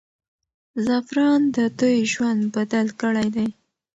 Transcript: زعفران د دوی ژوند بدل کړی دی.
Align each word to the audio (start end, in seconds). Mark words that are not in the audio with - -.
زعفران 0.85 1.41
د 1.55 1.57
دوی 1.79 1.97
ژوند 2.13 2.41
بدل 2.55 2.87
کړی 3.01 3.27
دی. 3.35 3.47